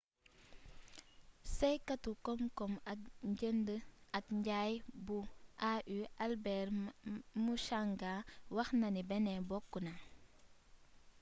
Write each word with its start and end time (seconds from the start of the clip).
saytukatu 1.55 2.11
komkom 2.27 2.73
ak 2.91 2.99
njënd 3.35 3.67
ak 4.17 4.25
njay 4.45 4.71
bu 5.05 5.17
au 5.71 5.99
albert 6.25 6.73
muchanga 7.45 8.13
waxnani 8.55 9.01
benin 9.09 9.41
bokk 9.49 9.71
na 9.85 9.93